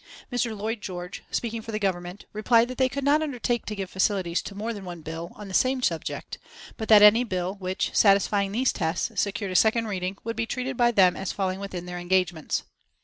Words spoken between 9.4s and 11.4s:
a second reading, would be treated by them as